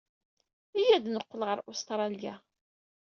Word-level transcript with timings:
Iyya 0.79 0.95
ad 0.97 1.05
neqqel 1.09 1.41
ɣer 1.47 1.57
Ustṛalya. 1.71 2.33